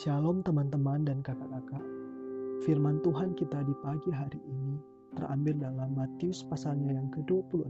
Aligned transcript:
Shalom 0.00 0.40
teman-teman 0.40 1.04
dan 1.04 1.20
kakak-kakak. 1.20 1.84
Firman 2.64 3.04
Tuhan 3.04 3.36
kita 3.36 3.60
di 3.68 3.76
pagi 3.84 4.08
hari 4.08 4.40
ini 4.48 4.80
terambil 5.12 5.60
dalam 5.60 5.92
Matius 5.92 6.40
pasalnya 6.40 6.96
yang 6.96 7.12
ke-26 7.12 7.68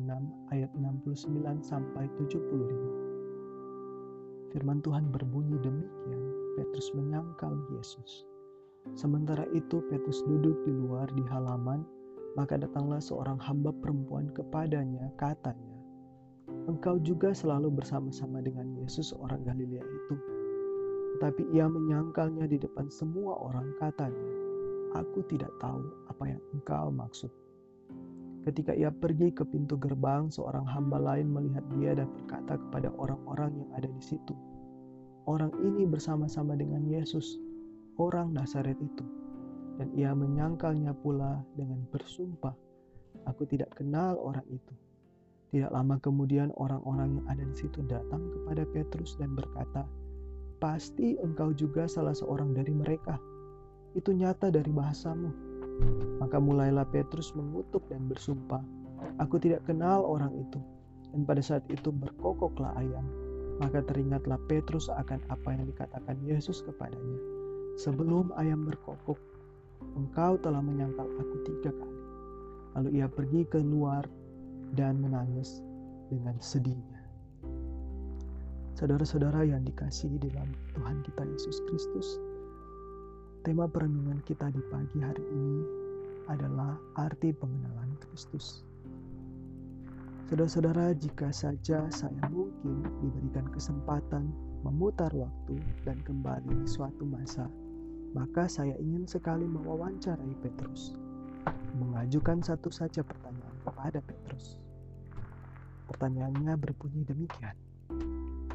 ayat 0.54 0.70
69 0.78 1.26
sampai 1.58 2.06
75. 2.22 4.54
Firman 4.54 4.78
Tuhan 4.78 5.10
berbunyi 5.10 5.58
demikian, 5.58 6.22
Petrus 6.54 6.94
menyangkal 6.94 7.50
Yesus. 7.74 8.22
Sementara 8.94 9.42
itu 9.50 9.82
Petrus 9.90 10.22
duduk 10.22 10.54
di 10.62 10.70
luar 10.70 11.10
di 11.10 11.26
halaman, 11.34 11.82
maka 12.38 12.54
datanglah 12.54 13.02
seorang 13.02 13.42
hamba 13.42 13.74
perempuan 13.74 14.30
kepadanya, 14.30 15.10
katanya, 15.18 15.82
Engkau 16.70 17.02
juga 17.02 17.34
selalu 17.34 17.74
bersama-sama 17.74 18.38
dengan 18.38 18.70
Yesus 18.78 19.10
orang 19.18 19.42
Galilea 19.42 19.82
itu. 19.82 20.39
Tetapi 21.20 21.52
ia 21.52 21.68
menyangkalnya 21.68 22.48
di 22.48 22.56
depan 22.56 22.88
semua 22.88 23.36
orang 23.36 23.76
katanya, 23.76 24.32
Aku 24.96 25.20
tidak 25.28 25.52
tahu 25.60 25.84
apa 26.08 26.32
yang 26.32 26.40
engkau 26.56 26.88
maksud. 26.88 27.28
Ketika 28.40 28.72
ia 28.72 28.88
pergi 28.88 29.28
ke 29.28 29.44
pintu 29.44 29.76
gerbang, 29.76 30.32
seorang 30.32 30.64
hamba 30.64 30.96
lain 30.96 31.28
melihat 31.28 31.60
dia 31.76 31.92
dan 31.92 32.08
berkata 32.08 32.56
kepada 32.56 32.88
orang-orang 32.96 33.52
yang 33.52 33.70
ada 33.76 33.92
di 33.92 34.00
situ, 34.00 34.32
Orang 35.28 35.52
ini 35.60 35.84
bersama-sama 35.84 36.56
dengan 36.56 36.88
Yesus, 36.88 37.36
orang 38.00 38.32
Nazaret 38.32 38.80
itu. 38.80 39.04
Dan 39.76 39.92
ia 39.92 40.16
menyangkalnya 40.16 40.96
pula 41.04 41.44
dengan 41.52 41.84
bersumpah, 41.92 42.56
Aku 43.28 43.44
tidak 43.44 43.76
kenal 43.76 44.16
orang 44.16 44.48
itu. 44.48 44.72
Tidak 45.52 45.68
lama 45.68 46.00
kemudian 46.00 46.48
orang-orang 46.56 47.20
yang 47.20 47.26
ada 47.28 47.44
di 47.44 47.52
situ 47.60 47.84
datang 47.84 48.24
kepada 48.32 48.64
Petrus 48.72 49.20
dan 49.20 49.36
berkata, 49.36 49.84
pasti 50.60 51.16
engkau 51.18 51.50
juga 51.56 51.88
salah 51.88 52.14
seorang 52.14 52.52
dari 52.52 52.70
mereka. 52.70 53.16
Itu 53.96 54.12
nyata 54.14 54.52
dari 54.52 54.70
bahasamu. 54.70 55.50
Maka 56.20 56.36
mulailah 56.36 56.84
Petrus 56.92 57.32
mengutuk 57.32 57.82
dan 57.88 58.06
bersumpah, 58.06 58.60
Aku 59.18 59.40
tidak 59.40 59.64
kenal 59.64 60.04
orang 60.04 60.32
itu. 60.36 60.60
Dan 61.10 61.26
pada 61.26 61.42
saat 61.42 61.64
itu 61.72 61.90
berkokoklah 61.90 62.76
ayam. 62.76 63.02
Maka 63.58 63.84
teringatlah 63.84 64.40
Petrus 64.48 64.88
akan 64.88 65.20
apa 65.28 65.48
yang 65.52 65.68
dikatakan 65.68 66.16
Yesus 66.24 66.62
kepadanya. 66.64 67.20
Sebelum 67.80 68.32
ayam 68.36 68.68
berkokok, 68.68 69.18
engkau 69.96 70.36
telah 70.40 70.60
menyangkal 70.60 71.08
aku 71.18 71.36
tiga 71.48 71.72
kali. 71.72 72.00
Lalu 72.78 72.88
ia 73.02 73.08
pergi 73.10 73.42
keluar 73.48 74.06
dan 74.78 75.02
menangis 75.02 75.64
dengan 76.12 76.38
sedihnya. 76.38 76.99
Saudara-saudara 78.80 79.44
yang 79.44 79.60
dikasihi 79.68 80.16
dalam 80.24 80.56
Tuhan 80.72 81.04
kita 81.04 81.20
Yesus 81.28 81.60
Kristus, 81.68 82.16
tema 83.44 83.68
perenungan 83.68 84.24
kita 84.24 84.48
di 84.48 84.62
pagi 84.72 85.04
hari 85.04 85.20
ini 85.20 85.60
adalah 86.32 86.80
arti 86.96 87.28
pengenalan 87.36 87.92
Kristus. 88.00 88.64
Saudara-saudara, 90.32 90.96
jika 90.96 91.28
saja 91.28 91.92
saya 91.92 92.24
mungkin 92.32 92.80
diberikan 93.04 93.52
kesempatan 93.52 94.32
memutar 94.64 95.12
waktu 95.12 95.60
dan 95.84 96.00
kembali 96.00 96.48
di 96.48 96.64
suatu 96.64 97.04
masa, 97.04 97.52
maka 98.16 98.48
saya 98.48 98.72
ingin 98.80 99.04
sekali 99.04 99.44
mewawancarai 99.44 100.40
Petrus, 100.40 100.96
mengajukan 101.76 102.40
satu 102.40 102.72
saja 102.72 103.04
pertanyaan 103.04 103.60
kepada 103.60 104.00
Petrus. 104.00 104.56
Pertanyaannya 105.84 106.56
berbunyi 106.56 107.04
demikian. 107.04 107.69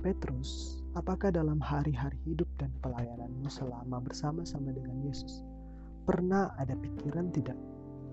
Petrus, 0.05 0.85
apakah 0.93 1.33
dalam 1.33 1.57
hari-hari 1.57 2.13
hidup 2.29 2.45
dan 2.61 2.69
pelayananmu 2.85 3.49
selama 3.49 3.97
bersama-sama 4.05 4.69
dengan 4.69 5.01
Yesus 5.01 5.41
pernah 6.05 6.53
ada 6.61 6.77
pikiran 6.77 7.33
tidak 7.33 7.57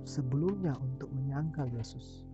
sebelumnya 0.09 0.73
untuk 0.81 1.13
menyangkal 1.13 1.69
Yesus? 1.69 2.25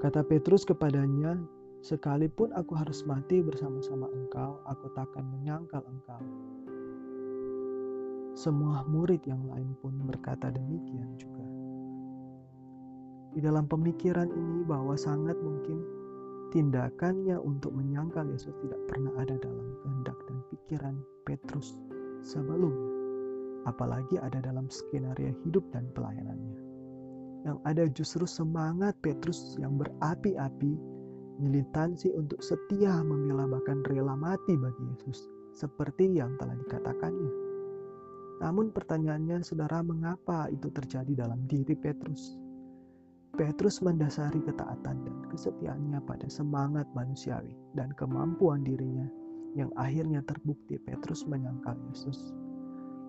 Kata 0.00 0.24
Petrus 0.24 0.64
kepadanya, 0.64 1.36
Sekalipun 1.80 2.52
aku 2.52 2.76
harus 2.76 3.08
mati 3.08 3.40
bersama-sama 3.40 4.04
engkau, 4.12 4.60
aku 4.68 4.92
takkan 4.92 5.24
menyangkal 5.32 5.80
engkau. 5.88 6.20
Semua 8.36 8.84
murid 8.84 9.24
yang 9.24 9.40
lain 9.48 9.72
pun 9.80 9.96
berkata 10.04 10.52
demikian 10.52 11.08
juga. 11.16 11.40
Di 13.32 13.40
dalam 13.40 13.64
pemikiran 13.64 14.28
ini 14.28 14.60
bahwa 14.68 14.92
sangat 14.92 15.40
mungkin 15.40 15.80
tindakannya 16.52 17.40
untuk 17.40 17.72
menyangkal 17.72 18.28
Yesus 18.28 18.52
tidak 18.60 18.80
pernah 18.84 19.16
ada 19.16 19.40
dalam 19.40 19.72
kehendak 19.80 20.18
dan 20.28 20.38
pikiran 20.52 20.96
Petrus 21.24 21.80
sebelumnya, 22.20 22.92
apalagi 23.64 24.20
ada 24.20 24.44
dalam 24.44 24.68
skenario 24.68 25.32
hidup 25.48 25.64
dan 25.72 25.88
pelayanannya 25.96 26.69
yang 27.48 27.58
ada 27.64 27.88
justru 27.92 28.28
semangat 28.28 28.92
Petrus 29.00 29.56
yang 29.56 29.80
berapi-api 29.80 30.72
militansi 31.40 32.12
untuk 32.12 32.44
setia 32.44 33.00
membela 33.00 33.48
bahkan 33.48 33.80
rela 33.88 34.12
mati 34.12 34.60
bagi 34.60 34.84
Yesus 34.92 35.24
seperti 35.56 36.20
yang 36.20 36.36
telah 36.36 36.54
dikatakannya. 36.66 37.32
Namun 38.40 38.72
pertanyaannya 38.72 39.44
saudara 39.44 39.84
mengapa 39.84 40.48
itu 40.52 40.68
terjadi 40.72 41.26
dalam 41.26 41.44
diri 41.48 41.76
Petrus? 41.76 42.36
Petrus 43.36 43.80
mendasari 43.80 44.42
ketaatan 44.44 45.06
dan 45.06 45.16
kesetiaannya 45.32 46.00
pada 46.04 46.28
semangat 46.28 46.84
manusiawi 46.92 47.56
dan 47.72 47.92
kemampuan 47.96 48.60
dirinya 48.60 49.08
yang 49.56 49.72
akhirnya 49.80 50.20
terbukti 50.28 50.76
Petrus 50.82 51.24
menyangkal 51.24 51.78
Yesus 51.88 52.36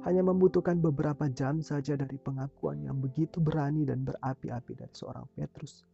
hanya 0.01 0.25
membutuhkan 0.25 0.81
beberapa 0.81 1.29
jam 1.29 1.61
saja 1.61 1.93
dari 1.93 2.17
pengakuan 2.17 2.81
yang 2.81 2.97
begitu 2.97 3.37
berani 3.37 3.85
dan 3.85 4.01
berapi-api 4.01 4.73
dari 4.73 4.93
seorang 4.97 5.25
Petrus 5.37 5.85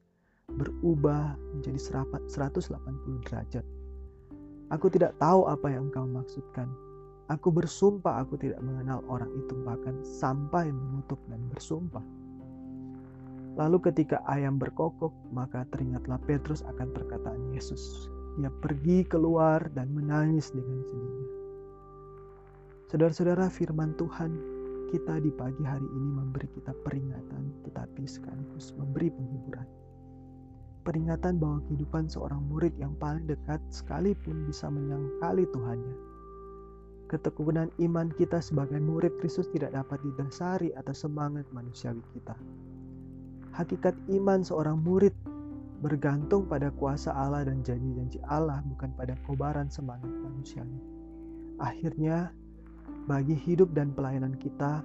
berubah 0.47 1.35
menjadi 1.51 2.07
180 2.07 3.25
derajat. 3.27 3.65
Aku 4.71 4.87
tidak 4.91 5.15
tahu 5.19 5.47
apa 5.47 5.67
yang 5.71 5.91
engkau 5.91 6.07
maksudkan. 6.07 6.67
Aku 7.27 7.51
bersumpah 7.51 8.23
aku 8.23 8.39
tidak 8.39 8.63
mengenal 8.63 9.03
orang 9.11 9.27
itu 9.35 9.51
bahkan 9.67 9.99
sampai 10.03 10.71
mengutuk 10.71 11.19
dan 11.27 11.43
bersumpah. 11.51 12.03
Lalu 13.59 13.91
ketika 13.91 14.23
ayam 14.31 14.55
berkokok, 14.55 15.11
maka 15.35 15.67
teringatlah 15.75 16.21
Petrus 16.23 16.63
akan 16.63 16.93
perkataan 16.95 17.51
Yesus. 17.51 18.07
Ia 18.39 18.53
pergi 18.63 19.03
keluar 19.03 19.65
dan 19.73 19.91
menangis 19.91 20.53
dengan 20.53 20.79
sedihnya. 20.87 21.36
Saudara-saudara, 22.87 23.51
firman 23.51 23.91
Tuhan 23.99 24.31
kita 24.95 25.19
di 25.19 25.27
pagi 25.35 25.59
hari 25.59 25.83
ini 25.83 26.07
memberi 26.07 26.47
kita 26.55 26.71
peringatan, 26.87 27.51
tetapi 27.67 28.07
sekaligus 28.07 28.71
memberi 28.79 29.11
penghiburan. 29.11 29.67
Peringatan 30.87 31.35
bahwa 31.35 31.59
kehidupan 31.67 32.07
seorang 32.07 32.39
murid 32.47 32.71
yang 32.79 32.95
paling 32.95 33.27
dekat 33.27 33.59
sekalipun 33.67 34.47
bisa 34.47 34.71
menyangkali 34.71 35.43
Tuhannya. 35.51 35.95
Ketekunan 37.11 37.75
iman 37.75 38.07
kita 38.15 38.39
sebagai 38.39 38.79
murid 38.79 39.11
Kristus 39.19 39.51
tidak 39.51 39.75
dapat 39.75 39.99
didasari 40.07 40.71
atas 40.79 41.03
semangat 41.03 41.43
manusiawi 41.51 41.99
kita. 42.15 42.39
Hakikat 43.51 43.99
iman 44.15 44.47
seorang 44.47 44.79
murid 44.79 45.11
bergantung 45.83 46.47
pada 46.47 46.71
kuasa 46.71 47.11
Allah 47.11 47.43
dan 47.51 47.67
janji-janji 47.67 48.23
Allah, 48.31 48.63
bukan 48.63 48.95
pada 48.95 49.19
kobaran 49.27 49.67
semangat 49.67 50.07
manusiawi. 50.23 50.79
Akhirnya, 51.59 52.31
bagi 53.07 53.35
hidup 53.35 53.71
dan 53.71 53.95
pelayanan 53.95 54.35
kita, 54.39 54.83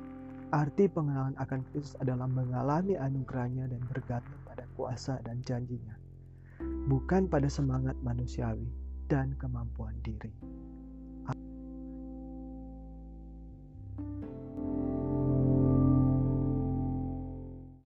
arti 0.52 0.86
pengenalan 0.86 1.34
akan 1.40 1.64
Kristus 1.70 1.96
adalah 1.98 2.28
mengalami 2.28 2.94
anugerahnya 2.94 3.66
dan 3.66 3.82
bergantung 3.88 4.38
pada 4.46 4.68
kuasa 4.78 5.18
dan 5.24 5.40
janjinya, 5.42 5.96
bukan 6.86 7.26
pada 7.26 7.48
semangat 7.48 7.96
manusiawi 8.04 8.68
dan 9.10 9.34
kemampuan 9.40 9.96
diri. 10.04 10.30
Amin. 11.26 11.42